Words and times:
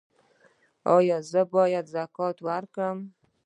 ایا 0.95 1.17
زه 1.31 1.41
باید 1.53 1.85
زکات 1.95 2.37
ورکړم؟ 2.47 2.97